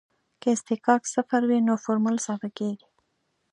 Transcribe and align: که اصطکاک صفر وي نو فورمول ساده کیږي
که 0.41 0.47
اصطکاک 0.55 1.01
صفر 1.13 1.41
وي 1.49 1.59
نو 1.67 1.73
فورمول 1.83 2.15
ساده 2.25 2.49
کیږي 2.57 2.87